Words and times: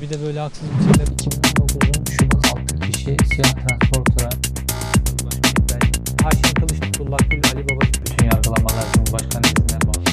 Bir 0.00 0.10
de 0.10 0.22
böyle 0.26 0.40
haksız 0.40 0.62
bir 0.62 0.82
şeyler 0.82 1.06
2019'un 1.06 2.04
Şubat 2.04 2.46
6 2.46 2.80
kişi 2.80 3.04
siyah 3.04 3.66
transportura 3.66 4.28
Haşim 6.22 6.54
Kılıç 6.54 6.80
Tutullah 6.80 7.18
Gül 7.30 7.42
Ali 7.54 7.68
Baba 7.68 7.80
bütün 7.80 8.24
yargılamalar 8.24 8.84
Cumhurbaşkanı 8.94 9.46
izinden 9.46 9.80
bağlı. 9.86 10.04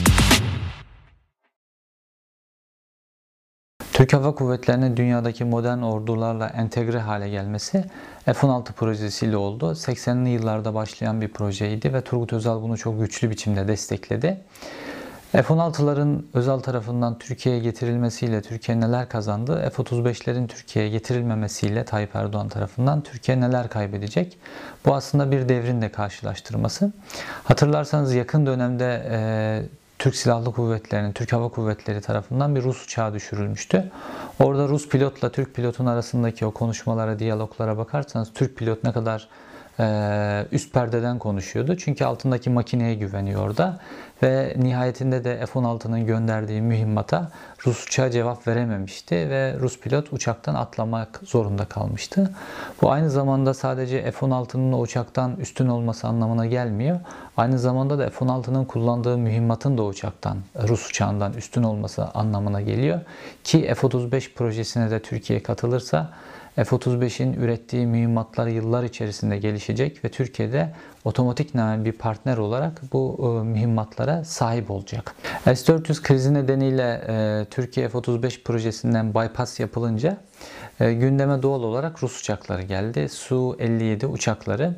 Türk 3.94 4.14
Hava 4.14 4.36
Kuvvetleri'nin 4.36 4.98
dünyadaki 4.98 5.43
modern 5.43 5.82
ordularla 5.82 6.47
entegre 6.47 7.00
hale 7.00 7.29
gelmesi 7.29 7.86
F-16 8.25 8.73
projesiyle 8.73 9.38
oldu. 9.38 9.71
80'li 9.71 10.29
yıllarda 10.29 10.73
başlayan 10.73 11.21
bir 11.21 11.27
projeydi 11.27 11.93
ve 11.93 12.02
Turgut 12.02 12.34
Özal 12.34 12.61
bunu 12.61 12.77
çok 12.77 13.00
güçlü 13.00 13.29
biçimde 13.29 13.68
destekledi. 13.68 14.41
F-16'ların 15.34 16.25
Özal 16.34 16.59
tarafından 16.59 17.20
Türkiye'ye 17.20 17.61
getirilmesiyle 17.61 18.41
Türkiye 18.41 18.79
neler 18.79 19.09
kazandı? 19.09 19.71
F-35'lerin 19.75 20.47
Türkiye'ye 20.47 20.91
getirilmemesiyle 20.91 21.86
Tayyip 21.86 22.15
Erdoğan 22.15 22.50
tarafından 22.50 23.01
Türkiye 23.01 23.41
neler 23.41 23.69
kaybedecek? 23.69 24.38
Bu 24.86 24.96
aslında 24.96 25.32
bir 25.32 25.50
devrin 25.50 25.82
de 25.82 25.91
karşılaştırması. 25.91 26.91
Hatırlarsanız 27.43 28.14
yakın 28.14 28.46
dönemde 28.46 29.07
e, 29.10 29.19
Türk 30.00 30.15
Silahlı 30.15 30.51
Kuvvetleri'nin, 30.51 31.11
Türk 31.11 31.33
Hava 31.33 31.50
Kuvvetleri 31.50 32.02
tarafından 32.02 32.55
bir 32.55 32.63
Rus 32.63 32.86
uçağı 32.86 33.13
düşürülmüştü. 33.13 33.91
Orada 34.39 34.67
Rus 34.67 34.89
pilotla 34.89 35.31
Türk 35.31 35.55
pilotun 35.55 35.86
arasındaki 35.86 36.45
o 36.45 36.52
konuşmalara, 36.52 37.19
diyaloglara 37.19 37.77
bakarsanız 37.77 38.33
Türk 38.33 38.58
pilot 38.58 38.83
ne 38.83 38.91
kadar 38.91 39.27
üst 40.52 40.73
perdeden 40.73 41.19
konuşuyordu. 41.19 41.77
Çünkü 41.77 42.05
altındaki 42.05 42.50
makineye 42.50 42.95
güveniyor 42.95 43.47
orada. 43.47 43.80
Ve 44.23 44.53
nihayetinde 44.58 45.23
de 45.23 45.45
F-16'nın 45.45 46.05
gönderdiği 46.05 46.61
mühimmata 46.61 47.31
Rus 47.66 47.88
uçağı 47.88 48.11
cevap 48.11 48.47
verememişti 48.47 49.16
ve 49.16 49.55
Rus 49.59 49.80
pilot 49.80 50.13
uçaktan 50.13 50.55
atlamak 50.55 51.19
zorunda 51.23 51.66
kalmıştı. 51.66 52.31
Bu 52.81 52.91
aynı 52.91 53.09
zamanda 53.09 53.53
sadece 53.53 54.11
F-16'nın 54.11 54.73
o 54.73 54.80
uçaktan 54.80 55.35
üstün 55.35 55.67
olması 55.67 56.08
anlamına 56.08 56.45
gelmiyor. 56.45 56.99
Aynı 57.37 57.59
zamanda 57.59 57.99
da 57.99 58.09
F-16'nın 58.09 58.65
kullandığı 58.65 59.17
mühimmatın 59.17 59.77
da 59.77 59.83
uçaktan, 59.83 60.37
Rus 60.67 60.89
uçağından 60.89 61.33
üstün 61.33 61.63
olması 61.63 62.05
anlamına 62.05 62.61
geliyor. 62.61 62.99
Ki 63.43 63.73
F-35 63.75 64.33
projesine 64.33 64.91
de 64.91 64.99
Türkiye 65.02 65.43
katılırsa 65.43 66.09
F-35'in 66.55 67.33
ürettiği 67.33 67.85
mühimmatlar 67.87 68.47
yıllar 68.47 68.83
içerisinde 68.83 69.37
gelişecek 69.37 70.05
ve 70.05 70.09
Türkiye'de 70.09 70.73
otomatik 71.05 71.53
bir 71.85 71.91
partner 71.91 72.37
olarak 72.37 72.81
bu 72.93 73.19
e, 73.19 73.43
mühimmatlara 73.43 74.23
sahip 74.23 74.71
olacak. 74.71 75.15
S-400 75.45 76.01
krizi 76.01 76.33
nedeniyle 76.33 77.01
e, 77.07 77.45
Türkiye 77.51 77.89
F-35 77.89 78.43
projesinden 78.43 79.13
bypass 79.13 79.59
yapılınca 79.59 80.17
gündeme 80.79 81.41
doğal 81.41 81.63
olarak 81.63 82.03
Rus 82.03 82.19
uçakları 82.19 82.61
geldi. 82.61 83.09
Su-57 83.09 84.05
uçakları 84.05 84.75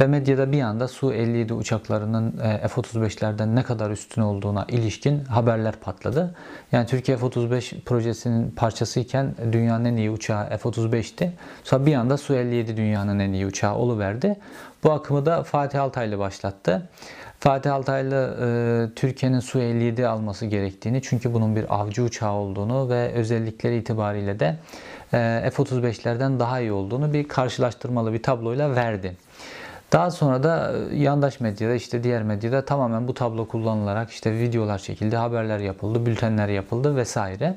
ve 0.00 0.06
medyada 0.06 0.52
bir 0.52 0.62
anda 0.62 0.88
Su-57 0.88 1.52
uçaklarının 1.52 2.30
F-35'lerden 2.68 3.56
ne 3.56 3.62
kadar 3.62 3.90
üstün 3.90 4.22
olduğuna 4.22 4.64
ilişkin 4.68 5.24
haberler 5.24 5.76
patladı. 5.76 6.34
Yani 6.72 6.86
Türkiye 6.86 7.16
F-35 7.16 7.80
projesinin 7.80 8.50
parçasıyken 8.50 9.34
dünyanın 9.52 9.84
en 9.84 9.96
iyi 9.96 10.10
uçağı 10.10 10.48
F-35'ti. 10.48 11.32
Sonra 11.64 11.86
bir 11.86 11.94
anda 11.94 12.16
Su-57 12.16 12.76
dünyanın 12.76 13.18
en 13.18 13.32
iyi 13.32 13.46
uçağı 13.46 13.74
oluverdi. 13.74 14.36
Bu 14.84 14.92
akımı 14.92 15.26
da 15.26 15.42
Fatih 15.42 15.82
Altaylı 15.82 16.18
başlattı. 16.18 16.88
Fatih 17.40 17.74
Altaylı 17.74 18.36
e, 18.40 18.94
Türkiye'nin 18.94 19.40
Su-57 19.40 20.06
alması 20.06 20.46
gerektiğini 20.46 21.02
çünkü 21.02 21.34
bunun 21.34 21.56
bir 21.56 21.74
avcı 21.74 22.02
uçağı 22.02 22.32
olduğunu 22.32 22.88
ve 22.88 23.12
özellikleri 23.12 23.76
itibariyle 23.76 24.40
de 24.40 24.46
e, 24.46 24.56
F-35'lerden 25.10 26.40
daha 26.40 26.60
iyi 26.60 26.72
olduğunu 26.72 27.12
bir 27.12 27.28
karşılaştırmalı 27.28 28.12
bir 28.12 28.22
tabloyla 28.22 28.74
verdi. 28.74 29.16
Daha 29.92 30.10
sonra 30.10 30.42
da 30.42 30.72
e, 30.92 30.96
yandaş 30.96 31.40
medyada 31.40 31.74
işte 31.74 32.04
diğer 32.04 32.22
medyada 32.22 32.64
tamamen 32.64 33.08
bu 33.08 33.14
tablo 33.14 33.48
kullanılarak 33.48 34.10
işte 34.10 34.38
videolar 34.38 34.78
çekildi, 34.78 35.16
haberler 35.16 35.58
yapıldı, 35.58 36.06
bültenler 36.06 36.48
yapıldı 36.48 36.96
vesaire. 36.96 37.54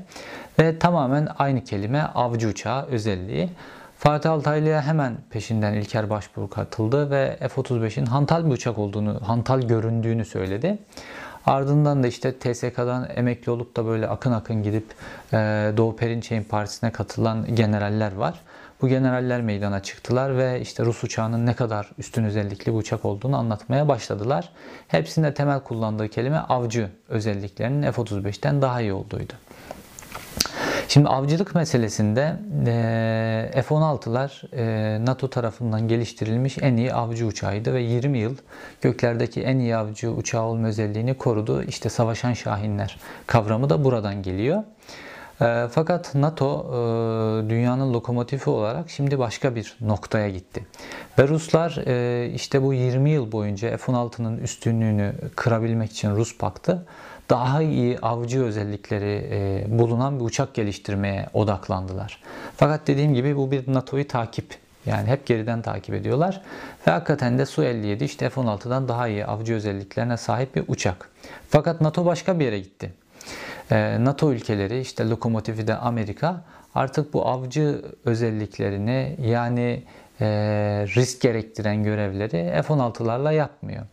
Ve 0.59 0.80
tamamen 0.80 1.28
aynı 1.40 1.64
kelime 1.64 2.02
avcı 2.02 2.48
uçağı 2.48 2.86
özelliği. 2.86 3.50
Fatih 3.98 4.32
Altaylı'ya 4.32 4.82
hemen 4.82 5.18
peşinden 5.30 5.74
İlker 5.74 6.09
Başbuğ 6.09 6.50
katıldı 6.50 7.12
ve 7.12 7.38
F-35'in 7.40 8.06
hantal 8.06 8.46
bir 8.46 8.52
uçak 8.52 8.78
olduğunu, 8.78 9.20
hantal 9.26 9.62
göründüğünü 9.62 10.26
söyledi. 10.26 10.78
Ardından 11.46 12.04
da 12.04 12.08
işte 12.08 12.40
TSK'dan 12.40 13.10
emekli 13.16 13.52
olup 13.52 13.76
da 13.76 13.86
böyle 13.86 14.08
akın 14.08 14.32
akın 14.32 14.64
gidip 14.64 14.86
e, 15.34 15.38
Doğu 15.78 15.96
Perinçek'in 15.96 16.44
partisine 16.44 16.92
katılan 16.92 17.56
generaller 17.56 18.16
var. 18.16 18.42
Bu 18.82 18.88
generaller 18.88 19.42
meydana 19.42 19.84
çıktılar 19.84 20.38
ve 20.38 20.62
işte 20.62 20.86
Rus 20.86 21.04
uçağının 21.04 21.46
ne 21.46 21.54
kadar 21.54 21.92
üstün 21.98 22.24
özellikli 22.24 22.74
bir 22.74 22.78
uçak 22.78 23.06
olduğunu 23.06 23.38
anlatmaya 23.38 23.88
başladılar. 23.88 24.50
Hepsinde 24.88 25.34
temel 25.34 25.60
kullandığı 25.60 26.08
kelime 26.08 26.38
avcı 26.38 26.90
özelliklerinin 27.10 27.92
F-35'ten 27.92 28.62
daha 28.62 28.82
iyi 28.82 28.94
olduğuydu. 28.94 29.34
Şimdi 30.90 31.08
avcılık 31.08 31.56
meselesinde 31.56 32.36
e, 32.68 33.62
F-16'lar 33.62 34.56
e, 34.56 35.06
NATO 35.06 35.30
tarafından 35.30 35.88
geliştirilmiş 35.88 36.58
en 36.62 36.78
iyi 36.78 36.94
avcı 36.94 37.26
uçağıydı 37.26 37.74
ve 37.74 37.82
20 37.82 38.18
yıl 38.18 38.36
göklerdeki 38.82 39.42
en 39.42 39.60
iyi 39.60 39.76
avcı 39.76 40.12
uçağı 40.12 40.44
olma 40.44 40.68
özelliğini 40.68 41.14
korudu. 41.14 41.64
İşte 41.64 41.90
savaşan 41.90 42.34
şahinler 42.34 42.98
kavramı 43.28 43.70
da 43.70 43.84
buradan 43.84 44.24
geliyor. 44.24 44.64
E, 45.42 45.68
fakat 45.72 46.16
NATO 46.16 46.66
dünyanın 47.50 47.94
lokomotifi 47.94 48.50
olarak 48.50 48.90
şimdi 48.90 49.20
başka 49.20 49.56
bir 49.56 49.78
noktaya 49.82 50.30
gitti. 50.30 50.66
Ve 51.20 51.28
Ruslar 51.28 51.72
işte 52.34 52.64
bu 52.64 52.74
20 52.74 53.10
yıl 53.10 53.32
boyunca 53.32 53.78
F-16'nın 53.78 54.38
üstünlüğünü 54.38 55.14
kırabilmek 55.36 55.92
için 55.92 56.16
Rus 56.16 56.38
paktı 56.38 56.86
daha 57.29 57.62
iyi 57.62 58.00
avcı 58.00 58.44
özellikleri 58.44 59.28
e, 59.31 59.63
bulunan 59.79 60.19
bir 60.19 60.25
uçak 60.25 60.53
geliştirmeye 60.53 61.25
odaklandılar. 61.34 62.22
Fakat 62.57 62.88
dediğim 62.88 63.13
gibi 63.13 63.38
bu 63.38 63.51
bir 63.51 63.73
NATO'yu 63.73 64.07
takip. 64.07 64.56
Yani 64.85 65.07
hep 65.07 65.25
geriden 65.25 65.62
takip 65.62 65.95
ediyorlar. 65.95 66.41
Ve 66.88 66.91
hakikaten 66.91 67.38
de 67.38 67.45
Su-57 67.45 68.03
işte 68.03 68.29
F-16'dan 68.29 68.88
daha 68.88 69.07
iyi 69.07 69.25
avcı 69.25 69.53
özelliklerine 69.53 70.17
sahip 70.17 70.56
bir 70.56 70.63
uçak. 70.67 71.09
Fakat 71.50 71.81
NATO 71.81 72.06
başka 72.06 72.40
bir 72.40 72.45
yere 72.45 72.59
gitti. 72.59 72.94
E, 73.72 73.97
NATO 74.06 74.34
ülkeleri 74.34 74.79
işte 74.79 75.09
lokomotifi 75.09 75.67
de 75.67 75.75
Amerika 75.75 76.41
artık 76.75 77.13
bu 77.13 77.28
avcı 77.28 77.81
özelliklerini 78.06 79.16
yani 79.22 79.84
e, 80.22 80.28
risk 80.96 81.22
gerektiren 81.22 81.84
görevleri 81.84 82.61
F-16'larla 82.63 83.34
yapmıyor. 83.34 83.84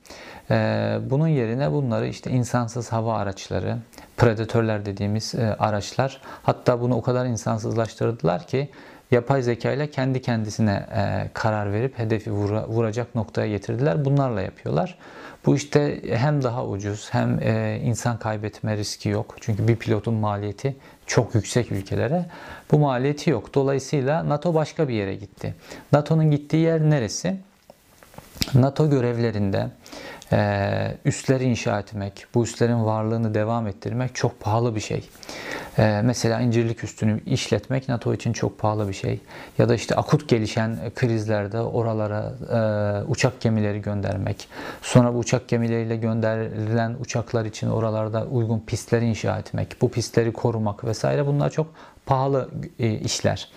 Ee, 0.51 0.99
bunun 1.11 1.29
yerine 1.29 1.73
bunları 1.73 2.07
işte 2.07 2.31
insansız 2.31 2.93
hava 2.93 3.19
araçları, 3.19 3.77
predatörler 4.17 4.87
dediğimiz 4.87 5.35
e, 5.35 5.57
araçlar 5.59 6.21
hatta 6.43 6.81
bunu 6.81 6.95
o 6.95 7.03
kadar 7.03 7.27
insansızlaştırdılar 7.27 8.47
ki 8.47 8.71
yapay 9.11 9.43
zeka 9.43 9.73
ile 9.73 9.91
kendi 9.91 10.23
kendisine 10.23 10.87
e, 10.97 11.31
karar 11.35 11.73
verip 11.73 11.99
hedefi 11.99 12.33
vuracak 12.33 13.15
noktaya 13.15 13.49
getirdiler. 13.49 14.05
Bunlarla 14.05 14.41
yapıyorlar. 14.41 14.99
Bu 15.47 15.57
işte 15.57 16.01
hem 16.17 16.43
daha 16.43 16.67
ucuz 16.67 17.09
hem 17.13 17.39
e, 17.43 17.81
insan 17.85 18.19
kaybetme 18.19 18.77
riski 18.77 19.09
yok. 19.09 19.37
Çünkü 19.41 19.69
bir 19.69 19.77
pilotun 19.77 20.15
maliyeti 20.15 20.77
çok 21.07 21.35
yüksek 21.35 21.73
ülkelere. 21.73 22.27
Bu 22.73 22.79
maliyeti 22.79 23.31
yok. 23.31 23.55
Dolayısıyla 23.55 24.29
NATO 24.29 24.55
başka 24.55 24.89
bir 24.89 24.95
yere 24.95 25.15
gitti. 25.15 25.55
NATO'nun 25.93 26.31
gittiği 26.31 26.57
yer 26.57 26.81
neresi? 26.81 27.37
NATO 28.55 28.91
görevlerinde 28.91 29.67
e, 30.33 30.99
üsler 31.05 31.41
inşa 31.41 31.79
etmek, 31.79 32.27
bu 32.35 32.45
üslerin 32.45 32.85
varlığını 32.85 33.35
devam 33.35 33.67
ettirmek 33.67 34.15
çok 34.15 34.41
pahalı 34.41 34.75
bir 34.75 34.81
şey. 34.81 35.09
E, 35.79 36.01
mesela 36.05 36.41
incirlik 36.41 36.85
üstünü 36.85 37.21
işletmek 37.27 37.89
NATO 37.89 38.15
için 38.15 38.33
çok 38.33 38.59
pahalı 38.59 38.89
bir 38.89 38.95
şey. 38.95 39.21
Ya 39.59 39.69
da 39.69 39.75
işte 39.75 39.95
akut 39.95 40.29
gelişen 40.29 40.79
krizlerde 40.95 41.61
oralara 41.61 42.33
e, 42.53 43.11
uçak 43.11 43.41
gemileri 43.41 43.81
göndermek, 43.81 44.49
sonra 44.83 45.15
bu 45.15 45.19
uçak 45.19 45.49
gemileriyle 45.49 45.97
gönderilen 45.97 46.97
uçaklar 47.01 47.45
için 47.45 47.71
oralarda 47.71 48.25
uygun 48.25 48.61
pistler 48.67 49.03
inşa 49.03 49.39
etmek, 49.39 49.77
bu 49.81 49.91
pistleri 49.91 50.33
korumak 50.33 50.85
vesaire 50.85 51.27
bunlar 51.27 51.51
çok 51.51 51.67
pahalı 52.07 52.51
e, 52.79 52.93
işler. 52.93 53.49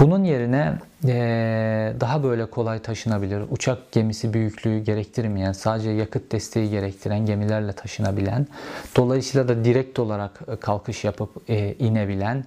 Bunun 0.00 0.24
yerine 0.24 0.78
e, 1.06 1.92
daha 2.00 2.22
böyle 2.22 2.46
kolay 2.46 2.78
taşınabilir, 2.78 3.42
uçak 3.50 3.92
gemisi 3.92 4.34
büyüklüğü 4.34 4.78
gerektirmeyen, 4.78 5.52
sadece 5.52 5.90
yakıt 5.90 6.32
desteği 6.32 6.70
gerektiren 6.70 7.26
gemilerle 7.26 7.72
taşınabilen, 7.72 8.46
dolayısıyla 8.96 9.48
da 9.48 9.64
direkt 9.64 9.98
olarak 9.98 10.40
e, 10.48 10.56
kalkış 10.56 11.04
yapıp 11.04 11.50
inebilen, 11.78 12.44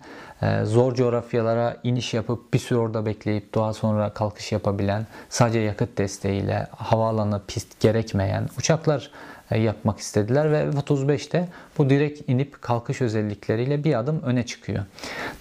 zor 0.63 0.95
coğrafyalara 0.95 1.77
iniş 1.83 2.13
yapıp 2.13 2.53
bir 2.53 2.59
süre 2.59 2.79
orada 2.79 3.05
bekleyip 3.05 3.55
daha 3.55 3.73
sonra 3.73 4.09
kalkış 4.09 4.51
yapabilen, 4.51 5.07
sadece 5.29 5.59
yakıt 5.59 5.97
desteğiyle 5.97 6.67
havaalanı 6.71 7.41
pist 7.47 7.79
gerekmeyen 7.79 8.49
uçaklar 8.57 9.11
e, 9.51 9.59
yapmak 9.59 9.99
istediler 9.99 10.51
ve 10.51 10.71
F-35 10.71 11.31
de 11.31 11.47
bu 11.77 11.89
direkt 11.89 12.29
inip 12.29 12.61
kalkış 12.61 13.01
özellikleriyle 13.01 13.83
bir 13.83 13.99
adım 13.99 14.21
öne 14.21 14.45
çıkıyor. 14.45 14.85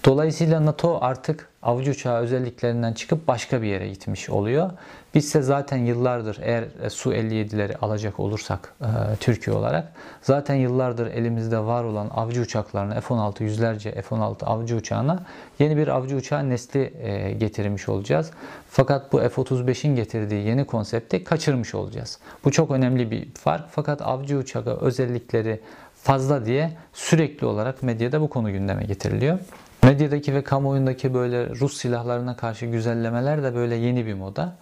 Dolayısıyla 0.04 0.66
NATO 0.66 0.98
artık 1.00 1.48
avcı 1.62 1.90
uçağı 1.90 2.20
özelliklerinden 2.20 2.92
çıkıp 2.92 3.28
başka 3.28 3.62
bir 3.62 3.66
yere 3.66 3.88
gitmiş 3.88 4.30
oluyor. 4.30 4.70
Biz 5.14 5.24
ise 5.24 5.42
zaten 5.42 5.76
yıllardır 5.76 6.38
eğer 6.42 6.64
e, 6.82 6.90
Su-57'leri 6.90 7.76
alacak 7.76 8.20
olursak 8.20 8.74
e, 8.80 9.16
Türkiye 9.20 9.56
olarak 9.56 9.92
zaten 10.22 10.54
yıllardır 10.54 11.06
elimizde 11.06 11.58
var 11.58 11.84
olan 11.84 12.10
avcı 12.14 12.40
uçaklarına 12.40 13.00
F-16 13.00 13.42
yüzlerce 13.42 14.02
F-16 14.02 14.44
avcı 14.44 14.76
uçağına 14.76 15.22
yeni 15.58 15.76
bir 15.76 15.88
avcı 15.88 16.16
uçağı 16.16 16.48
nesli 16.48 16.92
e, 17.02 17.32
getirmiş 17.32 17.88
olacağız. 17.88 18.30
Fakat 18.70 19.12
bu 19.12 19.18
F-35'in 19.18 19.96
getirdiği 19.96 20.46
yeni 20.46 20.64
konsepti 20.64 21.24
kaçırmış 21.24 21.74
olacağız. 21.74 22.18
Bu 22.44 22.50
çok 22.50 22.70
önemli 22.70 23.10
bir 23.10 23.34
fark. 23.34 23.64
Fakat 23.70 24.02
avcı 24.02 24.38
uçağı 24.38 24.80
özellikleri 24.80 25.60
fazla 25.94 26.46
diye 26.46 26.72
sürekli 26.92 27.46
olarak 27.46 27.82
medyada 27.82 28.20
bu 28.20 28.28
konu 28.28 28.52
gündeme 28.52 28.84
getiriliyor. 28.84 29.38
Medyadaki 29.82 30.34
ve 30.34 30.44
kamuoyundaki 30.44 31.14
böyle 31.14 31.48
Rus 31.48 31.76
silahlarına 31.76 32.36
karşı 32.36 32.66
güzellemeler 32.66 33.42
de 33.42 33.54
böyle 33.54 33.74
yeni 33.74 34.06
bir 34.06 34.14
moda. 34.14 34.56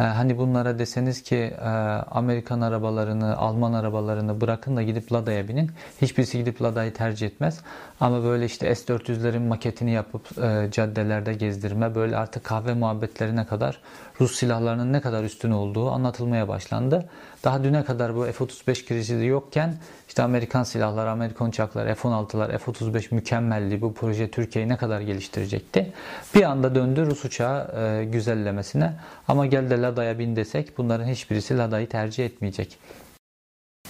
Ee, 0.00 0.02
hani 0.02 0.38
bunlara 0.38 0.78
deseniz 0.78 1.22
ki 1.22 1.36
e, 1.36 1.68
Amerikan 2.10 2.60
arabalarını, 2.60 3.36
Alman 3.36 3.72
arabalarını 3.72 4.40
bırakın 4.40 4.76
da 4.76 4.82
gidip 4.82 5.12
Lada'ya 5.12 5.48
binin. 5.48 5.70
Hiçbirisi 6.02 6.38
gidip 6.38 6.62
Lada'yı 6.62 6.92
tercih 6.92 7.26
etmez. 7.26 7.60
Ama 8.00 8.24
böyle 8.24 8.44
işte 8.44 8.74
S-400'lerin 8.74 9.48
maketini 9.48 9.90
yapıp 9.90 10.38
e, 10.38 10.68
caddelerde 10.70 11.34
gezdirme, 11.34 11.94
böyle 11.94 12.16
artık 12.16 12.44
kahve 12.44 12.74
muhabbetlerine 12.74 13.46
kadar 13.46 13.80
Rus 14.20 14.36
silahlarının 14.36 14.92
ne 14.92 15.00
kadar 15.00 15.24
üstün 15.24 15.50
olduğu 15.50 15.90
anlatılmaya 15.90 16.48
başlandı. 16.48 17.08
Daha 17.44 17.64
düne 17.64 17.84
kadar 17.84 18.16
bu 18.16 18.24
F-35 18.24 18.86
krizi 18.86 19.26
yokken 19.26 19.76
işte 20.08 20.22
Amerikan 20.22 20.62
silahları, 20.62 21.10
Amerikan 21.10 21.48
uçakları, 21.48 21.94
F-16'lar, 21.94 22.58
F-35 22.58 23.14
mükemmeldi. 23.14 23.80
Bu 23.80 23.94
proje 23.94 24.30
Türkiye'yi 24.30 24.68
ne 24.68 24.76
kadar 24.76 25.00
geliştirecekti. 25.00 25.92
Bir 26.34 26.42
anda 26.42 26.74
döndü 26.74 27.06
Rus 27.06 27.24
uçağı 27.24 27.80
e, 27.82 28.04
güzellemesine. 28.04 28.92
Ama 29.28 29.46
gel 29.46 29.70
de 29.70 29.82
Lada'ya 29.82 30.18
bin 30.18 30.36
desek 30.36 30.78
bunların 30.78 31.06
hiçbirisi 31.06 31.58
Lada'yı 31.58 31.88
tercih 31.88 32.26
etmeyecek. 32.26 32.78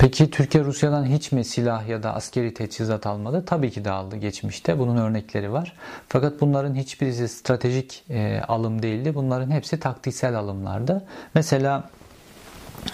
Peki 0.05 0.31
Türkiye 0.31 0.65
Rusya'dan 0.65 1.05
hiç 1.07 1.33
mi 1.33 1.45
silah 1.45 1.89
ya 1.89 2.03
da 2.03 2.15
askeri 2.15 2.55
teçhizat 2.55 3.07
almadı? 3.07 3.45
Tabii 3.47 3.71
ki 3.71 3.85
de 3.85 3.91
aldı 3.91 4.17
geçmişte. 4.17 4.79
Bunun 4.79 4.97
örnekleri 4.97 5.53
var. 5.53 5.73
Fakat 6.09 6.41
bunların 6.41 6.75
hiçbirisi 6.75 7.29
stratejik 7.29 8.05
e, 8.11 8.41
alım 8.49 8.83
değildi. 8.83 9.15
Bunların 9.15 9.51
hepsi 9.51 9.81
taktiksel 9.81 10.35
alımlardı. 10.39 11.05
Mesela 11.35 11.91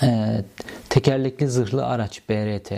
e, 0.03 0.41
tekerlekli 0.89 1.49
zırhlı 1.49 1.87
araç 1.87 2.23
BRT, 2.29 2.73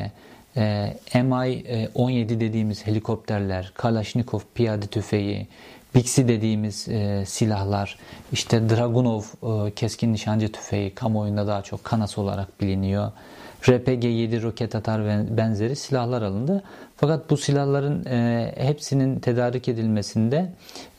e, 0.56 0.96
MI-17 1.14 2.29
dediğimiz 2.29 2.87
helikopterler, 2.87 3.73
Kalashnikov 3.75 4.40
piyade 4.55 4.87
tüfeği, 4.87 5.49
Bixi 5.94 6.29
dediğimiz 6.29 6.88
e, 6.88 7.25
silahlar, 7.26 7.99
işte 8.32 8.70
Dragunov 8.70 9.23
e, 9.43 9.70
keskin 9.70 10.12
nişancı 10.12 10.52
tüfeği 10.52 10.94
kamuoyunda 10.94 11.46
daha 11.46 11.62
çok 11.62 11.84
Kanas 11.84 12.19
olarak 12.19 12.61
biliniyor. 12.61 13.12
RPG-7 13.62 14.43
roket 14.43 14.75
atar 14.75 15.06
ve 15.06 15.37
benzeri 15.37 15.76
silahlar 15.76 16.23
alındı. 16.23 16.62
Fakat 16.97 17.31
bu 17.31 17.37
silahların 17.37 18.05
e, 18.05 18.53
hepsinin 18.56 19.20
tedarik 19.20 19.69
edilmesinde 19.69 20.53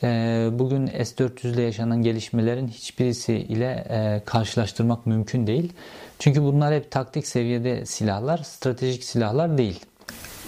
e, 0.04 0.50
bugün 0.52 0.88
S-400 0.88 1.48
ile 1.48 1.62
yaşanan 1.62 2.02
gelişmelerin 2.04 2.68
hiçbirisi 2.68 3.34
ile 3.34 3.86
e, 3.90 4.22
karşılaştırmak 4.26 5.06
mümkün 5.06 5.48
değil. 5.48 5.74
Çünkü 6.20 6.42
bunlar 6.42 6.74
hep 6.74 6.92
taktik 6.92 7.28
seviyede 7.28 7.86
silahlar, 7.86 8.38
stratejik 8.38 9.04
silahlar 9.04 9.58
değil. 9.58 9.80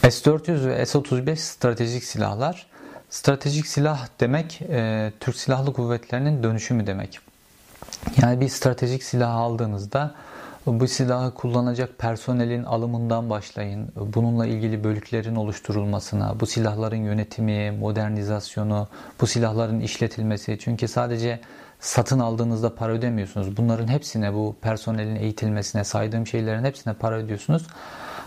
S-400 0.01 0.67
ve 0.67 0.85
S-35 0.85 1.35
stratejik 1.35 2.03
silahlar. 2.03 2.67
Stratejik 3.09 3.67
silah 3.67 4.07
demek 4.19 4.61
e, 4.61 5.11
Türk 5.19 5.35
Silahlı 5.35 5.73
Kuvvetleri'nin 5.73 6.43
dönüşümü 6.43 6.87
demek. 6.87 7.19
Yani 8.21 8.41
bir 8.41 8.49
stratejik 8.49 9.03
silah 9.03 9.35
aldığınızda 9.35 10.15
bu 10.65 10.87
silahı 10.87 11.33
kullanacak 11.33 11.99
personelin 11.99 12.63
alımından 12.63 13.29
başlayın, 13.29 13.89
bununla 13.95 14.45
ilgili 14.45 14.83
bölüklerin 14.83 15.35
oluşturulmasına, 15.35 16.39
bu 16.39 16.45
silahların 16.45 17.03
yönetimi, 17.03 17.71
modernizasyonu, 17.71 18.87
bu 19.21 19.27
silahların 19.27 19.79
işletilmesi. 19.79 20.57
Çünkü 20.61 20.87
sadece 20.87 21.39
satın 21.79 22.19
aldığınızda 22.19 22.75
para 22.75 22.91
ödemiyorsunuz. 22.91 23.57
Bunların 23.57 23.87
hepsine, 23.87 24.33
bu 24.33 24.55
personelin 24.61 25.15
eğitilmesine, 25.15 25.83
saydığım 25.83 26.27
şeylerin 26.27 26.63
hepsine 26.63 26.93
para 26.93 27.15
ödüyorsunuz. 27.15 27.67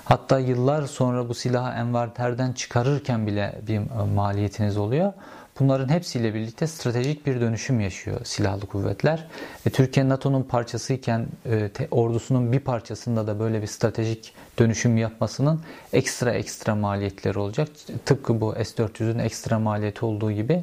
Hatta 0.04 0.38
yıllar 0.38 0.82
sonra 0.86 1.28
bu 1.28 1.34
silahı 1.34 1.80
envanterden 1.80 2.52
çıkarırken 2.52 3.26
bile 3.26 3.60
bir 3.66 3.80
maliyetiniz 4.14 4.76
oluyor. 4.76 5.12
Bunların 5.60 5.88
hepsiyle 5.88 6.34
birlikte 6.34 6.66
stratejik 6.66 7.26
bir 7.26 7.40
dönüşüm 7.40 7.80
yaşıyor 7.80 8.20
silahlı 8.24 8.66
kuvvetler. 8.66 9.26
E, 9.66 9.70
Türkiye 9.70 10.08
NATO'nun 10.08 10.42
parçasıyken 10.42 11.26
e, 11.46 11.68
te, 11.68 11.88
ordusunun 11.90 12.52
bir 12.52 12.60
parçasında 12.60 13.26
da 13.26 13.40
böyle 13.40 13.62
bir 13.62 13.66
stratejik 13.66 14.34
dönüşüm 14.58 14.96
yapmasının 14.96 15.60
ekstra 15.92 16.32
ekstra 16.32 16.74
maliyetleri 16.74 17.38
olacak. 17.38 17.68
Tıpkı 18.04 18.40
bu 18.40 18.54
S-400'ün 18.54 19.18
ekstra 19.18 19.58
maliyeti 19.58 20.04
olduğu 20.04 20.32
gibi 20.32 20.62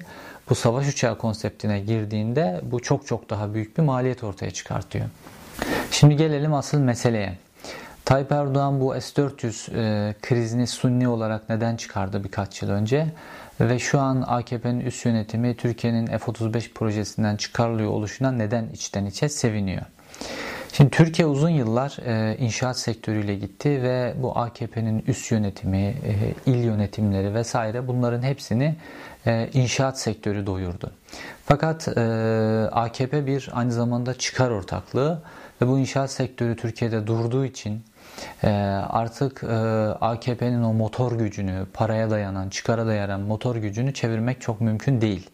bu 0.50 0.56
savaş 0.56 0.90
uçağı 0.90 1.18
konseptine 1.18 1.80
girdiğinde 1.80 2.62
bu 2.64 2.80
çok 2.80 3.08
çok 3.08 3.30
daha 3.30 3.54
büyük 3.54 3.78
bir 3.78 3.84
maliyet 3.84 4.24
ortaya 4.24 4.52
çıkartıyor. 4.52 5.06
Şimdi 5.92 6.16
gelelim 6.16 6.54
asıl 6.54 6.78
meseleye. 6.78 7.38
Tayyip 8.06 8.32
Erdoğan 8.32 8.82
bu 8.82 9.02
S-400 9.02 10.10
e, 10.10 10.14
krizini 10.22 10.68
sunni 10.68 11.08
olarak 11.08 11.50
neden 11.50 11.76
çıkardı 11.76 12.24
birkaç 12.24 12.62
yıl 12.62 12.70
önce? 12.70 13.08
Ve 13.60 13.80
şu 13.80 14.00
an 14.00 14.24
AKP'nin 14.28 14.80
üst 14.80 15.06
yönetimi 15.06 15.58
Türkiye'nin 15.58 16.06
F-35 16.06 16.74
projesinden 16.74 17.36
çıkarılıyor 17.36 17.90
oluşuna 17.90 18.32
neden 18.32 18.70
içten 18.74 19.06
içe 19.06 19.30
seviniyor? 19.30 19.82
Şimdi 20.74 20.90
Türkiye 20.90 21.28
uzun 21.28 21.50
yıllar 21.50 21.98
e, 22.06 22.38
inşaat 22.38 22.80
sektörüyle 22.80 23.36
gitti 23.36 23.84
ve 23.84 24.14
bu 24.18 24.38
AKP'nin 24.38 25.04
üst 25.08 25.32
yönetimi, 25.32 25.78
e, 25.78 26.34
il 26.46 26.64
yönetimleri 26.64 27.34
vesaire 27.34 27.88
bunların 27.88 28.22
hepsini 28.22 28.76
e, 29.26 29.50
inşaat 29.54 30.00
sektörü 30.00 30.46
doyurdu. 30.46 30.92
Fakat 31.46 31.88
e, 31.98 32.02
AKP 32.72 33.26
bir 33.26 33.50
aynı 33.54 33.72
zamanda 33.72 34.14
çıkar 34.14 34.50
ortaklığı 34.52 35.22
ve 35.62 35.68
bu 35.68 35.80
inşaat 35.80 36.12
sektörü 36.12 36.56
Türkiye'de 36.56 37.08
durduğu 37.08 37.46
için 37.46 37.84
artık 38.90 39.44
e, 39.44 39.56
AKP'nin 40.02 40.64
o 40.64 40.74
motor 40.74 41.12
gücünü, 41.12 41.66
paraya 41.74 42.10
dayanan, 42.10 42.50
çıkara 42.50 42.88
dayanan 42.88 43.22
motor 43.22 43.56
gücünü 43.56 43.94
çevirmek 43.94 44.42
çok 44.42 44.62
mümkün 44.62 45.02
değil. 45.02 45.30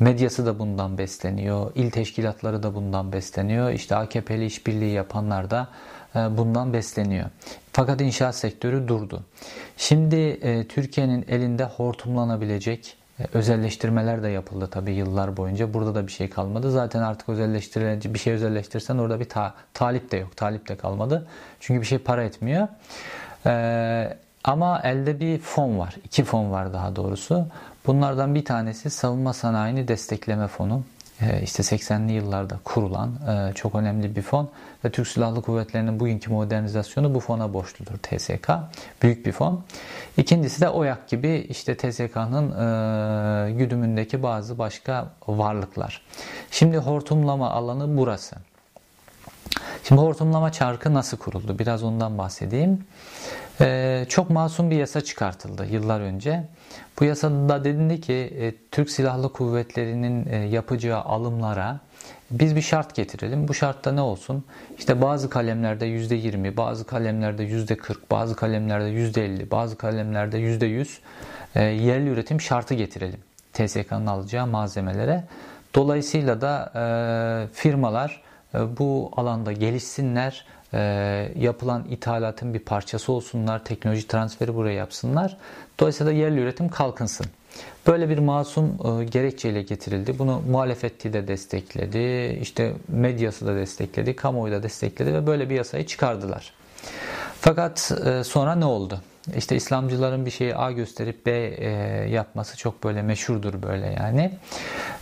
Medyası 0.00 0.46
da 0.46 0.58
bundan 0.58 0.98
besleniyor, 0.98 1.72
il 1.74 1.90
teşkilatları 1.90 2.62
da 2.62 2.74
bundan 2.74 3.12
besleniyor, 3.12 3.70
işte 3.70 3.96
AKP'li 3.96 4.46
işbirliği 4.46 4.92
yapanlar 4.92 5.50
da 5.50 5.68
e, 6.16 6.18
bundan 6.18 6.72
besleniyor. 6.72 7.26
Fakat 7.72 8.00
inşaat 8.00 8.34
sektörü 8.34 8.88
durdu. 8.88 9.24
Şimdi 9.76 10.16
e, 10.16 10.68
Türkiye'nin 10.68 11.24
elinde 11.28 11.64
hortumlanabilecek 11.64 12.96
özelleştirmeler 13.34 14.22
de 14.22 14.28
yapıldı 14.28 14.68
tabii 14.70 14.92
yıllar 14.92 15.36
boyunca. 15.36 15.74
Burada 15.74 15.94
da 15.94 16.06
bir 16.06 16.12
şey 16.12 16.30
kalmadı. 16.30 16.70
Zaten 16.70 17.00
artık 17.02 17.28
özelleştirici 17.28 18.14
bir 18.14 18.18
şey 18.18 18.32
özelleştirsen 18.32 18.98
orada 18.98 19.20
bir 19.20 19.28
ta, 19.28 19.54
talip 19.74 20.10
de 20.10 20.16
yok. 20.16 20.36
Talip 20.36 20.68
de 20.68 20.76
kalmadı. 20.76 21.26
Çünkü 21.60 21.80
bir 21.80 21.86
şey 21.86 21.98
para 21.98 22.24
etmiyor. 22.24 22.68
Ee, 23.46 24.16
ama 24.44 24.80
elde 24.84 25.20
bir 25.20 25.38
fon 25.38 25.78
var. 25.78 25.96
İki 26.04 26.24
fon 26.24 26.50
var 26.50 26.72
daha 26.72 26.96
doğrusu. 26.96 27.46
Bunlardan 27.86 28.34
bir 28.34 28.44
tanesi 28.44 28.90
savunma 28.90 29.32
sanayini 29.32 29.88
destekleme 29.88 30.46
fonu. 30.46 30.82
Ee, 31.22 31.42
işte 31.42 31.62
80'li 31.62 32.12
yıllarda 32.12 32.58
kurulan 32.64 33.14
e, 33.28 33.54
çok 33.54 33.74
önemli 33.74 34.16
bir 34.16 34.22
fon 34.22 34.50
ve 34.84 34.90
Türk 34.90 35.08
Silahlı 35.08 35.42
Kuvvetleri'nin 35.42 36.00
bugünkü 36.00 36.30
modernizasyonu 36.30 37.14
bu 37.14 37.20
fona 37.20 37.52
borçludur 37.54 37.96
TSK. 37.98 38.50
Büyük 39.02 39.26
bir 39.26 39.32
fon. 39.32 39.64
İkincisi 40.16 40.60
de 40.60 40.68
OYAK 40.68 41.08
gibi 41.08 41.46
işte 41.48 41.76
TSK'nın 41.76 42.50
e, 42.50 43.52
güdümündeki 43.52 44.22
bazı 44.22 44.58
başka 44.58 45.08
varlıklar. 45.28 46.02
Şimdi 46.50 46.78
hortumlama 46.78 47.50
alanı 47.50 47.96
burası. 47.96 48.36
Şimdi 49.90 50.02
hortumlama 50.02 50.52
çarkı 50.52 50.94
nasıl 50.94 51.16
kuruldu? 51.16 51.58
Biraz 51.58 51.82
ondan 51.82 52.18
bahsedeyim. 52.18 52.84
Ee, 53.60 54.06
çok 54.08 54.30
masum 54.30 54.70
bir 54.70 54.76
yasa 54.76 55.00
çıkartıldı 55.00 55.66
yıllar 55.66 56.00
önce. 56.00 56.44
Bu 57.00 57.04
yasada 57.04 57.64
denildi 57.64 58.00
ki 58.00 58.12
e, 58.12 58.54
Türk 58.70 58.90
Silahlı 58.90 59.32
Kuvvetleri'nin 59.32 60.26
e, 60.26 60.36
yapacağı 60.36 61.00
alımlara 61.00 61.80
biz 62.30 62.56
bir 62.56 62.62
şart 62.62 62.94
getirelim. 62.94 63.48
Bu 63.48 63.54
şartta 63.54 63.92
ne 63.92 64.00
olsun? 64.00 64.44
İşte 64.78 65.02
bazı 65.02 65.30
kalemlerde 65.30 65.86
%20, 65.86 66.56
bazı 66.56 66.86
kalemlerde 66.86 67.44
%40, 67.44 67.96
bazı 68.10 68.36
kalemlerde 68.36 68.90
%50, 68.90 69.50
bazı 69.50 69.78
kalemlerde 69.78 70.38
%100 70.38 70.86
e, 71.54 71.62
yerli 71.62 72.08
üretim 72.08 72.40
şartı 72.40 72.74
getirelim. 72.74 73.20
TSK'nın 73.52 74.06
alacağı 74.06 74.46
malzemelere. 74.46 75.24
Dolayısıyla 75.74 76.40
da 76.40 76.72
e, 76.74 77.54
firmalar 77.54 78.29
bu 78.54 79.10
alanda 79.16 79.52
gelişsinler 79.52 80.44
e, 80.74 80.80
yapılan 81.38 81.84
ithalatın 81.90 82.54
bir 82.54 82.58
parçası 82.58 83.12
olsunlar, 83.12 83.64
teknoloji 83.64 84.08
transferi 84.08 84.54
buraya 84.54 84.74
yapsınlar. 84.74 85.36
Dolayısıyla 85.80 86.12
yerli 86.12 86.40
üretim 86.40 86.68
kalkınsın. 86.68 87.26
Böyle 87.86 88.08
bir 88.08 88.18
masum 88.18 89.00
e, 89.00 89.04
gerekçeyle 89.04 89.62
getirildi. 89.62 90.18
Bunu 90.18 90.42
muhalefeti 90.50 91.12
de 91.12 91.28
destekledi, 91.28 92.38
işte 92.42 92.72
medyası 92.88 93.46
da 93.46 93.56
destekledi, 93.56 94.16
kamuoyu 94.16 94.52
da 94.52 94.62
destekledi 94.62 95.14
ve 95.14 95.26
böyle 95.26 95.50
bir 95.50 95.54
yasayı 95.54 95.86
çıkardılar. 95.86 96.52
Fakat 97.40 97.92
e, 98.06 98.24
sonra 98.24 98.54
ne 98.54 98.64
oldu? 98.64 99.00
İşte 99.36 99.56
İslamcıların 99.56 100.26
bir 100.26 100.30
şeyi 100.30 100.56
A 100.56 100.72
gösterip 100.72 101.26
B 101.26 101.30
e, 101.32 101.68
yapması 102.10 102.56
çok 102.56 102.84
böyle 102.84 103.02
meşhurdur 103.02 103.62
böyle 103.62 103.86
yani. 103.86 104.32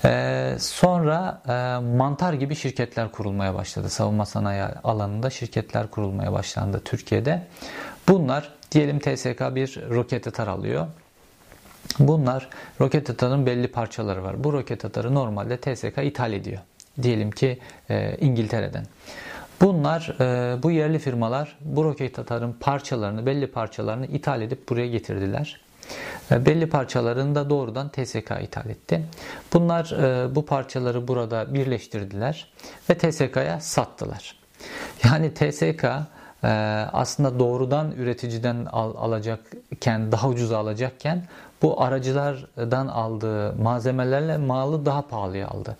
E, 0.04 0.54
sonra 0.58 1.42
e, 1.48 1.86
mantar 1.96 2.32
gibi 2.32 2.54
şirketler 2.54 3.12
kurulmaya 3.12 3.54
başladı. 3.54 3.90
Savunma 3.90 4.26
sanayi 4.26 4.62
alanında 4.62 5.30
şirketler 5.30 5.90
kurulmaya 5.90 6.32
başlandı 6.32 6.82
Türkiye'de. 6.84 7.46
Bunlar 8.08 8.52
diyelim 8.72 8.98
TSK 8.98 9.40
bir 9.54 9.90
roket 9.90 10.26
atar 10.26 10.46
alıyor. 10.46 10.86
Bunlar 11.98 12.48
roket 12.80 13.10
atarın 13.10 13.46
belli 13.46 13.68
parçaları 13.68 14.24
var. 14.24 14.44
Bu 14.44 14.52
roket 14.52 14.84
atarı 14.84 15.14
normalde 15.14 15.56
TSK 15.56 15.98
ithal 16.02 16.32
ediyor. 16.32 16.58
Diyelim 17.02 17.30
ki 17.30 17.58
e, 17.90 18.16
İngiltere'den. 18.20 18.84
Bunlar, 19.60 20.16
e, 20.20 20.62
bu 20.62 20.70
yerli 20.70 20.98
firmalar 20.98 21.56
bu 21.60 21.84
roket 21.84 22.18
atarın 22.18 22.52
parçalarını, 22.52 23.26
belli 23.26 23.46
parçalarını 23.46 24.06
ithal 24.06 24.42
edip 24.42 24.68
buraya 24.68 24.88
getirdiler. 24.88 25.60
E, 26.30 26.46
belli 26.46 26.68
parçalarını 26.68 27.34
da 27.34 27.50
doğrudan 27.50 27.88
TSK 27.88 28.32
ithal 28.42 28.70
etti. 28.70 29.04
Bunlar 29.52 29.90
e, 29.90 30.34
bu 30.34 30.46
parçaları 30.46 31.08
burada 31.08 31.54
birleştirdiler 31.54 32.52
ve 32.90 32.98
TSK'ya 32.98 33.60
sattılar. 33.60 34.36
Yani 35.04 35.34
TSK 35.34 35.84
aslında 36.92 37.38
doğrudan 37.38 37.92
üreticiden 37.92 38.64
al, 38.64 38.94
alacakken, 38.96 40.12
daha 40.12 40.28
ucuza 40.28 40.58
alacakken 40.58 41.24
bu 41.62 41.82
aracılardan 41.82 42.86
aldığı 42.86 43.54
malzemelerle 43.56 44.36
malı 44.36 44.86
daha 44.86 45.02
pahalıya 45.02 45.48
aldı. 45.48 45.76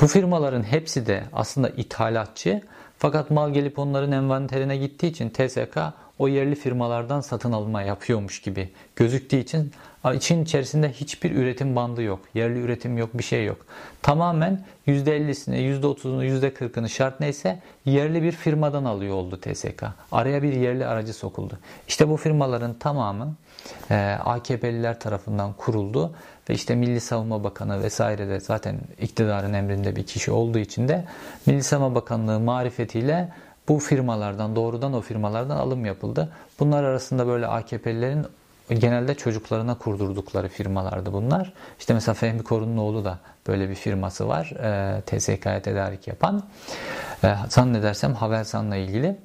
Bu 0.00 0.06
firmaların 0.06 0.62
hepsi 0.62 1.06
de 1.06 1.24
aslında 1.32 1.68
ithalatçı 1.68 2.62
fakat 3.02 3.30
mal 3.30 3.50
gelip 3.52 3.78
onların 3.78 4.12
envanterine 4.12 4.76
gittiği 4.76 5.06
için 5.06 5.30
TSK 5.30 5.78
o 6.22 6.28
yerli 6.28 6.54
firmalardan 6.54 7.20
satın 7.20 7.52
alma 7.52 7.82
yapıyormuş 7.82 8.40
gibi 8.40 8.68
gözüktüğü 8.96 9.36
için 9.36 9.72
için 10.14 10.44
içerisinde 10.44 10.92
hiçbir 10.92 11.30
üretim 11.30 11.76
bandı 11.76 12.02
yok. 12.02 12.20
Yerli 12.34 12.58
üretim 12.58 12.98
yok, 12.98 13.10
bir 13.14 13.22
şey 13.22 13.44
yok. 13.44 13.66
Tamamen 14.02 14.64
%50'sini, 14.86 15.80
%30'unu, 15.80 16.24
%40'ını 16.24 16.88
şart 16.88 17.20
neyse 17.20 17.58
yerli 17.84 18.22
bir 18.22 18.32
firmadan 18.32 18.84
alıyor 18.84 19.14
oldu 19.14 19.40
TSK. 19.40 19.84
Araya 20.12 20.42
bir 20.42 20.52
yerli 20.52 20.86
aracı 20.86 21.14
sokuldu. 21.14 21.58
İşte 21.88 22.08
bu 22.08 22.16
firmaların 22.16 22.74
tamamı 22.74 23.34
e, 23.90 23.94
AKP'liler 24.24 25.00
tarafından 25.00 25.52
kuruldu 25.52 26.14
ve 26.50 26.54
işte 26.54 26.74
Milli 26.74 27.00
Savunma 27.00 27.44
Bakanı 27.44 27.82
vesaire 27.82 28.28
de 28.28 28.40
zaten 28.40 28.76
iktidarın 29.00 29.52
emrinde 29.52 29.96
bir 29.96 30.06
kişi 30.06 30.30
olduğu 30.30 30.58
için 30.58 30.88
de 30.88 31.04
Milli 31.46 31.62
Savunma 31.62 31.94
Bakanlığı 31.94 32.40
marifetiyle 32.40 33.28
bu 33.68 33.78
firmalardan 33.78 34.56
doğrudan 34.56 34.92
o 34.92 35.00
firmalardan 35.00 35.56
alım 35.56 35.84
yapıldı. 35.84 36.28
Bunlar 36.60 36.84
arasında 36.84 37.26
böyle 37.26 37.46
AKP'lilerin 37.46 38.26
genelde 38.68 39.14
çocuklarına 39.14 39.74
kurdurdukları 39.74 40.48
firmalardı 40.48 41.12
bunlar. 41.12 41.52
İşte 41.78 41.94
mesela 41.94 42.14
Fehmi 42.14 42.42
Korun'un 42.42 42.76
oğlu 42.76 43.04
da 43.04 43.18
böyle 43.46 43.68
bir 43.68 43.74
firması 43.74 44.28
var. 44.28 44.50
E, 44.50 45.00
TSK'ya 45.00 45.62
tedarik 45.62 46.08
yapan. 46.08 46.42
E, 47.24 47.34
zannedersem 47.48 48.14
Havelsan'la 48.14 48.76
ilgili. 48.76 49.16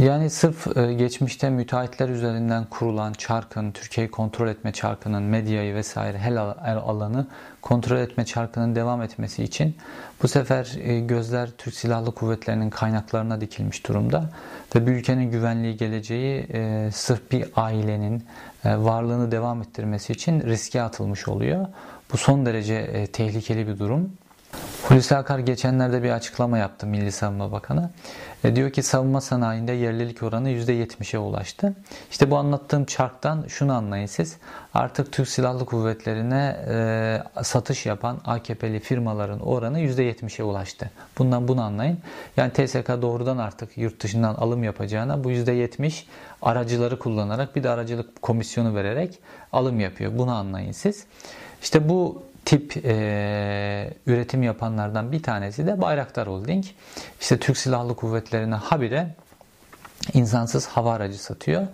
Yani 0.00 0.30
sırf 0.30 0.76
e, 0.76 0.92
geçmişte 0.92 1.50
müteahhitler 1.50 2.08
üzerinden 2.08 2.64
kurulan 2.64 3.12
çarkın, 3.12 3.72
Türkiye'yi 3.72 4.10
kontrol 4.10 4.48
etme 4.48 4.72
çarkının, 4.72 5.22
medyayı 5.22 5.74
vesaire 5.74 6.18
her 6.18 6.76
alanı 6.76 7.26
kontrol 7.62 7.96
etme 7.96 8.24
çarkının 8.24 8.74
devam 8.74 9.02
etmesi 9.02 9.44
için 9.44 9.76
bu 10.22 10.28
sefer 10.28 10.76
e, 10.82 11.00
gözler 11.00 11.50
Türk 11.58 11.74
Silahlı 11.74 12.14
Kuvvetleri'nin 12.14 12.70
kaynaklarına 12.70 13.40
dikilmiş 13.40 13.86
durumda 13.86 14.30
ve 14.76 14.86
bir 14.86 14.92
ülkenin 14.92 15.30
güvenliği 15.30 15.76
geleceği 15.76 16.46
e, 16.52 16.90
sırf 16.92 17.30
bir 17.30 17.44
ailenin 17.56 18.24
varlığını 18.64 19.32
devam 19.32 19.62
ettirmesi 19.62 20.12
için 20.12 20.40
riske 20.40 20.82
atılmış 20.82 21.28
oluyor. 21.28 21.66
Bu 22.12 22.16
son 22.16 22.46
derece 22.46 23.06
tehlikeli 23.06 23.68
bir 23.68 23.78
durum. 23.78 24.12
Hulusi 24.82 25.16
Akar 25.16 25.38
geçenlerde 25.38 26.02
bir 26.02 26.10
açıklama 26.10 26.58
yaptı 26.58 26.86
Milli 26.86 27.12
Savunma 27.12 27.52
Bakanı. 27.52 27.90
E, 28.44 28.56
diyor 28.56 28.70
ki 28.70 28.82
savunma 28.82 29.20
sanayinde 29.20 29.72
yerlilik 29.72 30.22
oranı 30.22 30.50
%70'e 30.50 31.18
ulaştı. 31.18 31.74
İşte 32.10 32.30
bu 32.30 32.36
anlattığım 32.36 32.84
çarktan 32.84 33.44
şunu 33.48 33.72
anlayın 33.72 34.06
siz. 34.06 34.36
Artık 34.74 35.12
Türk 35.12 35.28
Silahlı 35.28 35.66
Kuvvetleri'ne 35.66 36.56
e, 36.68 37.42
satış 37.42 37.86
yapan 37.86 38.18
AKP'li 38.24 38.80
firmaların 38.80 39.40
oranı 39.40 39.80
%70'e 39.80 40.44
ulaştı. 40.44 40.90
Bundan 41.18 41.48
bunu 41.48 41.62
anlayın. 41.62 41.98
Yani 42.36 42.52
TSK 42.52 42.88
doğrudan 43.02 43.38
artık 43.38 43.78
yurt 43.78 44.02
dışından 44.02 44.34
alım 44.34 44.64
yapacağına 44.64 45.24
bu 45.24 45.32
%70 45.32 46.04
aracıları 46.42 46.98
kullanarak 46.98 47.56
bir 47.56 47.62
de 47.62 47.70
aracılık 47.70 48.22
komisyonu 48.22 48.74
vererek 48.74 49.18
alım 49.52 49.80
yapıyor. 49.80 50.18
Bunu 50.18 50.32
anlayın 50.34 50.72
siz. 50.72 51.06
İşte 51.62 51.88
bu 51.88 52.22
tip 52.44 52.76
e, 52.84 53.94
üretim 54.06 54.42
yapanlardan 54.42 55.12
bir 55.12 55.22
tanesi 55.22 55.66
de 55.66 55.80
Bayraktar 55.80 56.28
Holding. 56.28 56.64
İşte 57.20 57.38
Türk 57.38 57.56
Silahlı 57.56 57.96
Kuvvetleri'ne 57.96 58.54
habire 58.54 59.14
insansız 60.14 60.66
hava 60.66 60.92
aracı 60.92 61.22
satıyor. 61.22 61.66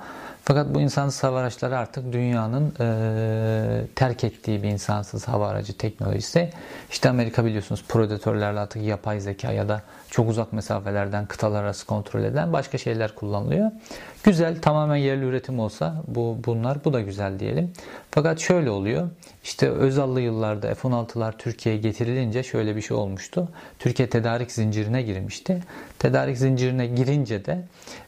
Fakat 0.48 0.74
bu 0.74 0.80
insansız 0.80 1.24
hava 1.24 1.38
araçları 1.40 1.78
artık 1.78 2.12
dünyanın 2.12 2.74
e, 2.80 3.86
terk 3.94 4.24
ettiği 4.24 4.62
bir 4.62 4.68
insansız 4.68 5.28
hava 5.28 5.48
aracı 5.48 5.76
teknolojisi. 5.76 6.50
İşte 6.90 7.08
Amerika 7.08 7.44
biliyorsunuz 7.44 7.84
predatörlerle 7.88 8.60
artık 8.60 8.82
yapay 8.82 9.20
zeka 9.20 9.52
ya 9.52 9.68
da 9.68 9.82
çok 10.10 10.28
uzak 10.30 10.52
mesafelerden 10.52 11.26
kıtalar 11.26 11.64
arası 11.64 11.86
kontrol 11.86 12.24
edilen 12.24 12.52
başka 12.52 12.78
şeyler 12.78 13.14
kullanılıyor. 13.14 13.70
Güzel 14.24 14.60
tamamen 14.60 14.96
yerli 14.96 15.24
üretim 15.24 15.60
olsa 15.60 15.94
bu 16.06 16.38
bunlar 16.46 16.84
bu 16.84 16.92
da 16.92 17.00
güzel 17.00 17.38
diyelim. 17.38 17.72
Fakat 18.10 18.40
şöyle 18.40 18.70
oluyor. 18.70 19.08
İşte 19.48 19.70
Özallı 19.70 20.20
yıllarda 20.20 20.74
F-16'lar 20.74 21.38
Türkiye'ye 21.38 21.80
getirilince 21.80 22.42
şöyle 22.42 22.76
bir 22.76 22.82
şey 22.82 22.96
olmuştu. 22.96 23.48
Türkiye 23.78 24.10
tedarik 24.10 24.52
zincirine 24.52 25.02
girmişti. 25.02 25.62
Tedarik 25.98 26.38
zincirine 26.38 26.86
girince 26.86 27.44
de 27.44 27.64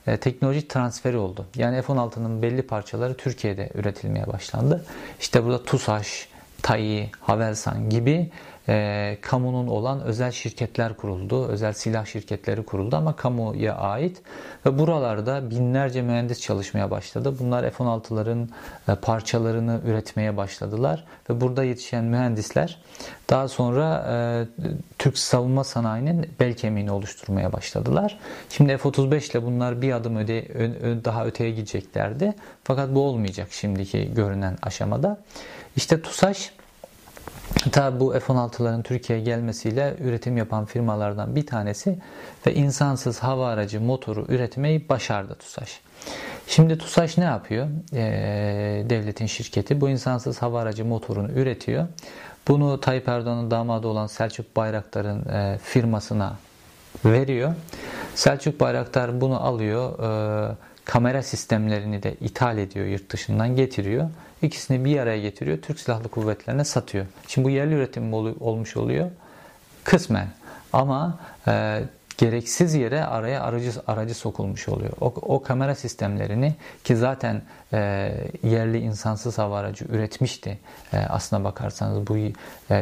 e, 0.06 0.16
teknoloji 0.16 0.68
transferi 0.68 1.16
oldu. 1.16 1.46
Yani 1.56 1.82
F-16'nın 1.82 2.42
belli 2.42 2.62
parçaları 2.62 3.16
Türkiye'de 3.16 3.70
üretilmeye 3.74 4.26
başlandı. 4.26 4.84
İşte 5.20 5.44
burada 5.44 5.62
TUSAŞ, 5.62 6.28
TAİ, 6.62 7.10
Havelsan 7.20 7.90
gibi 7.90 8.30
e, 8.70 9.18
kamunun 9.20 9.66
olan 9.66 10.00
özel 10.00 10.30
şirketler 10.30 10.96
kuruldu. 10.96 11.46
Özel 11.46 11.72
silah 11.72 12.06
şirketleri 12.06 12.62
kuruldu 12.62 12.96
ama 12.96 13.16
kamuya 13.16 13.74
ait. 13.74 14.22
Ve 14.66 14.78
buralarda 14.78 15.50
binlerce 15.50 16.02
mühendis 16.02 16.40
çalışmaya 16.40 16.90
başladı. 16.90 17.34
Bunlar 17.40 17.70
F-16'ların 17.70 18.48
e, 18.88 18.94
parçalarını 18.94 19.80
üretmeye 19.84 20.36
başladılar. 20.36 21.04
Ve 21.30 21.40
burada 21.40 21.64
yetişen 21.64 22.04
mühendisler 22.04 22.78
daha 23.30 23.48
sonra 23.48 24.06
e, 24.10 24.16
Türk 24.98 25.18
savunma 25.18 25.64
sanayinin 25.64 26.30
bel 26.40 26.54
kemiğini 26.54 26.90
oluşturmaya 26.92 27.52
başladılar. 27.52 28.18
Şimdi 28.48 28.76
F-35 28.76 29.30
ile 29.30 29.42
bunlar 29.42 29.82
bir 29.82 29.92
adım 29.92 30.16
öde, 30.16 30.46
ö, 30.54 31.04
daha 31.04 31.26
öteye 31.26 31.50
gideceklerdi. 31.50 32.34
Fakat 32.64 32.94
bu 32.94 33.00
olmayacak 33.00 33.48
şimdiki 33.50 34.14
görünen 34.14 34.58
aşamada. 34.62 35.18
İşte 35.76 36.02
TUSAŞ 36.02 36.52
Tabi 37.72 38.00
bu 38.00 38.12
F-16'ların 38.12 38.82
Türkiye'ye 38.82 39.24
gelmesiyle 39.24 39.96
üretim 40.00 40.36
yapan 40.36 40.64
firmalardan 40.64 41.36
bir 41.36 41.46
tanesi 41.46 41.98
ve 42.46 42.54
insansız 42.54 43.18
hava 43.18 43.48
aracı 43.48 43.80
motoru 43.80 44.26
üretmeyi 44.28 44.88
başardı 44.88 45.34
TUSAŞ. 45.34 45.80
Şimdi 46.46 46.78
TUSAŞ 46.78 47.18
ne 47.18 47.24
yapıyor? 47.24 47.66
Ee, 47.92 48.84
devletin 48.90 49.26
şirketi 49.26 49.80
bu 49.80 49.88
insansız 49.88 50.42
hava 50.42 50.60
aracı 50.60 50.84
motorunu 50.84 51.32
üretiyor. 51.32 51.86
Bunu 52.48 52.80
Tayyip 52.80 53.08
Erdoğan'ın 53.08 53.50
damadı 53.50 53.88
olan 53.88 54.06
Selçuk 54.06 54.56
Bayraktar'ın 54.56 55.28
e, 55.28 55.58
firmasına 55.58 56.36
veriyor. 57.04 57.54
Selçuk 58.14 58.60
Bayraktar 58.60 59.20
bunu 59.20 59.44
alıyor. 59.44 59.98
E, 59.98 60.69
kamera 60.90 61.22
sistemlerini 61.22 62.02
de 62.02 62.14
ithal 62.14 62.58
ediyor, 62.58 62.86
yurt 62.86 63.10
dışından 63.10 63.56
getiriyor. 63.56 64.10
İkisini 64.42 64.84
bir 64.84 64.98
araya 64.98 65.20
getiriyor, 65.20 65.58
Türk 65.62 65.80
Silahlı 65.80 66.08
Kuvvetlerine 66.08 66.64
satıyor. 66.64 67.06
Şimdi 67.28 67.44
bu 67.44 67.50
yerli 67.50 67.74
üretim 67.74 68.12
olmuş 68.14 68.76
oluyor 68.76 69.10
kısmen 69.84 70.28
ama 70.72 71.18
e, 71.48 71.82
gereksiz 72.18 72.74
yere 72.74 73.04
araya 73.04 73.42
aracı 73.42 73.72
aracı 73.86 74.14
sokulmuş 74.14 74.68
oluyor. 74.68 74.92
O, 75.00 75.06
o 75.06 75.42
kamera 75.42 75.74
sistemlerini 75.74 76.54
ki 76.84 76.96
zaten 76.96 77.42
e, 77.72 77.78
yerli 78.42 78.78
insansız 78.78 79.38
hava 79.38 79.58
aracı 79.58 79.84
üretmişti. 79.84 80.58
E, 80.92 80.98
aslına 80.98 81.44
bakarsanız 81.44 82.06
bu 82.06 82.16
e, 82.16 82.32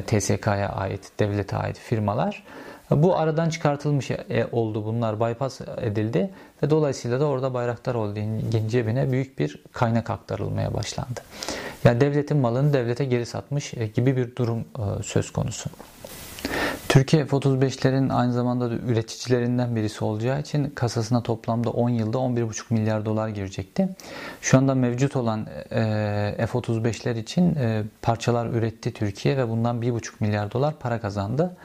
TSK'ya 0.03 0.69
ait, 0.69 1.11
devlete 1.19 1.57
ait 1.57 1.79
firmalar 1.79 2.45
Bu 2.91 3.17
aradan 3.17 3.51
çıkartılmış 3.51 4.11
e, 4.11 4.47
oldu 4.53 4.85
bunlar 4.85 5.21
bypass 5.21 5.61
edildi 5.61 6.31
ve 6.63 6.71
dolayısıyla 6.71 7.21
da 7.21 7.25
orada 7.25 7.55
Bayraktar 7.55 7.97
Holding'in 7.97 8.69
cebine 8.69 9.13
büyük 9.13 9.39
bir 9.39 9.63
kaynak 9.73 10.11
aktarılmaya 10.11 10.75
başlandı. 10.75 11.21
Yani 11.85 12.01
devletin 12.01 12.37
malını 12.37 12.73
devlete 12.73 13.05
geri 13.05 13.27
satmış 13.27 13.75
e, 13.75 13.87
gibi 13.87 14.17
bir 14.17 14.37
durum 14.37 14.59
e, 14.61 15.03
söz 15.03 15.33
konusu. 15.33 15.71
Türkiye 16.89 17.27
F-35'lerin 17.27 18.13
aynı 18.13 18.33
zamanda 18.33 18.71
da 18.71 18.75
üreticilerinden 18.75 19.77
birisi 19.77 20.05
olacağı 20.05 20.41
için 20.41 20.71
kasasına 20.71 21.23
toplamda 21.23 21.71
10 21.71 21.89
yılda 21.89 22.19
11,5 22.19 22.75
milyar 22.75 23.05
dolar 23.05 23.29
girecekti. 23.29 23.89
Şu 24.41 24.59
anda 24.59 24.75
mevcut 24.75 25.17
olan 25.17 25.47
e, 25.71 26.47
F-35'ler 26.47 27.19
için 27.19 27.55
e, 27.55 27.83
parçalar 28.03 28.47
üretti 28.47 28.93
Türkiye 28.93 29.37
ve 29.37 29.49
bundan 29.49 29.83
1,5 29.83 30.11
milyar 30.21 30.53
dolar 30.53 30.75
para 30.81 31.01
kazandı. 31.01 31.57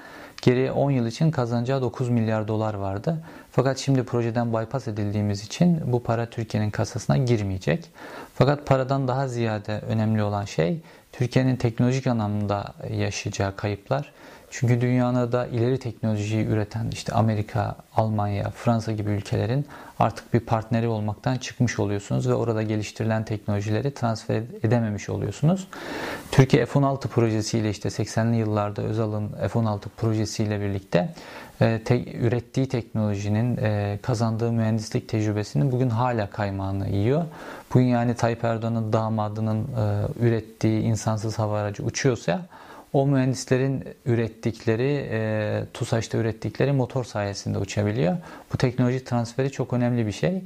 Geriye 0.45 0.71
10 0.71 0.91
yıl 0.91 1.05
için 1.05 1.31
kazanacağı 1.31 1.81
9 1.81 2.09
milyar 2.09 2.47
dolar 2.47 2.73
vardı. 2.73 3.17
Fakat 3.51 3.77
şimdi 3.77 4.03
projeden 4.03 4.53
bypass 4.53 4.87
edildiğimiz 4.87 5.43
için 5.43 5.81
bu 5.85 6.03
para 6.03 6.25
Türkiye'nin 6.25 6.71
kasasına 6.71 7.17
girmeyecek. 7.17 7.89
Fakat 8.33 8.65
paradan 8.65 9.07
daha 9.07 9.27
ziyade 9.27 9.81
önemli 9.87 10.23
olan 10.23 10.45
şey 10.45 10.81
Türkiye'nin 11.11 11.55
teknolojik 11.55 12.07
anlamda 12.07 12.73
yaşayacağı 12.91 13.55
kayıplar. 13.55 14.11
Çünkü 14.55 14.81
dünyada 14.81 15.31
da 15.31 15.47
ileri 15.47 15.79
teknolojiyi 15.79 16.45
üreten 16.45 16.87
işte 16.91 17.13
Amerika, 17.13 17.75
Almanya, 17.95 18.49
Fransa 18.49 18.91
gibi 18.91 19.09
ülkelerin 19.09 19.65
artık 19.99 20.33
bir 20.33 20.39
partneri 20.39 20.87
olmaktan 20.87 21.37
çıkmış 21.37 21.79
oluyorsunuz 21.79 22.29
ve 22.29 22.33
orada 22.33 22.63
geliştirilen 22.63 23.25
teknolojileri 23.25 23.93
transfer 23.93 24.43
edememiş 24.63 25.09
oluyorsunuz. 25.09 25.67
Türkiye 26.31 26.65
F-16 26.65 27.07
projesiyle 27.07 27.69
işte 27.69 27.89
80'li 27.89 28.35
yıllarda 28.35 28.81
Özal'ın 28.81 29.29
F-16 29.29 29.79
projesiyle 29.97 30.61
birlikte 30.61 31.13
e, 31.61 31.83
te, 31.83 32.13
ürettiği 32.13 32.67
teknolojinin 32.67 33.57
e, 33.57 33.99
kazandığı 34.01 34.51
mühendislik 34.51 35.09
tecrübesinin 35.09 35.71
bugün 35.71 35.89
hala 35.89 36.29
kaymağını 36.29 36.89
yiyor. 36.89 37.25
Bugün 37.73 37.85
yani 37.85 38.15
Tayyip 38.15 38.43
Erdoğan'ın 38.43 38.93
damadının 38.93 39.61
e, 39.61 40.25
ürettiği 40.25 40.81
insansız 40.81 41.39
hava 41.39 41.59
aracı 41.59 41.83
uçuyorsa 41.83 42.41
o 42.93 43.07
mühendislerin 43.07 43.83
ürettikleri, 44.05 45.07
e, 45.11 45.63
TUSAŞ'ta 45.73 46.17
ürettikleri 46.17 46.71
motor 46.71 47.03
sayesinde 47.03 47.57
uçabiliyor. 47.57 48.17
Bu 48.53 48.57
teknoloji 48.57 49.03
transferi 49.03 49.51
çok 49.51 49.73
önemli 49.73 50.07
bir 50.07 50.11
şey. 50.11 50.41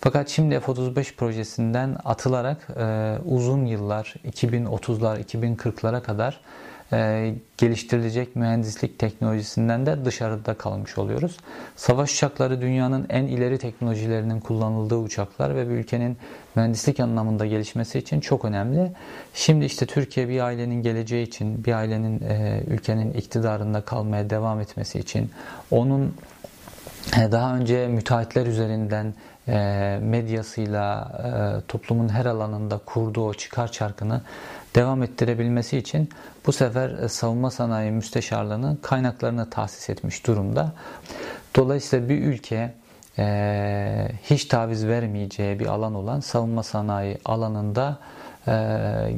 Fakat 0.00 0.28
şimdi 0.28 0.60
F-35 0.60 1.16
projesinden 1.16 1.96
atılarak 2.04 2.68
e, 2.76 3.16
uzun 3.24 3.64
yıllar, 3.66 4.14
2030'lar, 4.30 5.24
2040'lara 5.24 6.02
kadar 6.02 6.40
e, 6.92 7.34
geliştirilecek 7.58 8.36
mühendislik 8.36 8.98
teknolojisinden 8.98 9.86
de 9.86 10.04
dışarıda 10.04 10.54
kalmış 10.54 10.98
oluyoruz. 10.98 11.36
Savaş 11.76 12.14
uçakları 12.14 12.60
dünyanın 12.60 13.06
en 13.08 13.24
ileri 13.24 13.58
teknolojilerinin 13.58 14.40
kullanıldığı 14.40 14.96
uçaklar 14.96 15.56
ve 15.56 15.68
bir 15.68 15.74
ülkenin 15.74 16.16
mühendislik 16.56 17.00
anlamında 17.00 17.46
gelişmesi 17.46 17.98
için 17.98 18.20
çok 18.20 18.44
önemli. 18.44 18.92
Şimdi 19.34 19.64
işte 19.64 19.86
Türkiye 19.86 20.28
bir 20.28 20.40
ailenin 20.40 20.82
geleceği 20.82 21.26
için, 21.26 21.64
bir 21.64 21.72
ailenin 21.72 22.20
e, 22.20 22.62
ülkenin 22.66 23.12
iktidarında 23.12 23.80
kalmaya 23.80 24.30
devam 24.30 24.60
etmesi 24.60 24.98
için, 24.98 25.30
onun 25.70 26.14
e, 27.18 27.32
daha 27.32 27.56
önce 27.56 27.86
müteahhitler 27.88 28.46
üzerinden 28.46 29.14
e, 29.48 29.98
medyasıyla 30.02 31.12
e, 31.24 31.66
toplumun 31.68 32.08
her 32.08 32.26
alanında 32.26 32.78
kurduğu 32.86 33.26
o 33.26 33.34
çıkar 33.34 33.72
çarkını 33.72 34.20
devam 34.74 35.02
ettirebilmesi 35.02 35.78
için 35.78 36.08
bu 36.46 36.52
sefer 36.52 36.90
e, 36.90 37.08
savunma 37.08 37.50
sanayi 37.50 37.90
müsteşarlığının 37.90 38.76
kaynaklarını 38.82 39.50
tahsis 39.50 39.90
etmiş 39.90 40.26
durumda. 40.26 40.72
Dolayısıyla 41.56 42.08
bir 42.08 42.22
ülke 42.22 42.74
e, 43.18 44.08
hiç 44.22 44.44
taviz 44.44 44.86
vermeyeceği 44.86 45.58
bir 45.60 45.66
alan 45.66 45.94
olan 45.94 46.20
savunma 46.20 46.62
sanayi 46.62 47.18
alanında 47.24 47.98
e, 48.46 48.52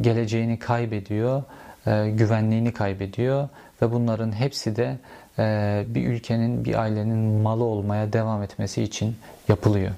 geleceğini 0.01 0.59
kaybediyor, 0.59 1.43
e, 1.87 2.11
güvenliğini 2.11 2.73
kaybediyor 2.73 3.49
ve 3.83 3.93
bunların 3.93 4.33
hepsi 4.33 4.77
de 4.77 4.99
e, 5.39 5.85
bir 5.89 6.07
ülkenin, 6.07 6.65
bir 6.65 6.75
ailenin 6.75 7.43
malı 7.43 7.65
olmaya 7.65 8.13
devam 8.13 8.43
etmesi 8.43 8.83
için 8.83 9.17
yapılıyor. 9.49 9.91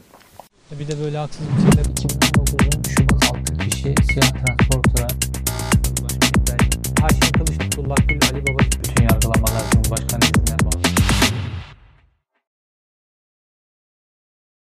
Bir 0.79 0.89
de 0.89 1.01
böyle 1.01 1.19
haksız 1.19 1.47
biçimde 1.49 2.09
2019'un 2.09 2.83
Şubat 2.83 3.25
6 3.25 3.57
kişi 3.59 3.95
silah 4.13 4.31
transport 4.31 4.95
Fethullahgül 7.85 8.19
Ali 8.33 8.47
Baba 8.47 8.59
bütün 8.59 9.03
yargılamalar 9.03 9.63
Cumhurbaşkanı 9.73 10.25
izinler 10.25 10.65